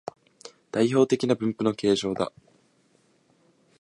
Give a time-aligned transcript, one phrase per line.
[0.71, 2.33] 代表的な分布の形状だ